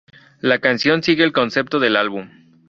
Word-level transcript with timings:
La 0.39 0.57
canción 0.57 1.03
sigue 1.03 1.23
el 1.23 1.31
concepto 1.31 1.77
del 1.79 1.95
álbum. 1.95 2.27